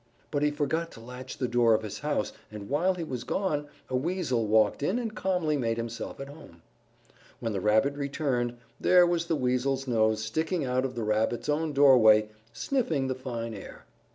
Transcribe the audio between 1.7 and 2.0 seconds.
of his